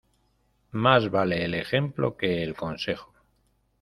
Más 0.71 1.11
vale 1.11 1.45
el 1.45 1.53
ejemplo 1.53 2.17
que 2.17 2.41
el 2.41 2.55
consejo. 2.55 3.13